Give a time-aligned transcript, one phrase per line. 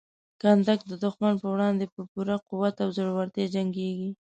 [0.41, 4.09] کنډک د دښمن په وړاندې په پوره قوت او زړورتیا جنګیږي.